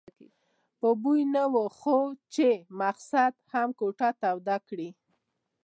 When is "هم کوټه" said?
3.51-4.09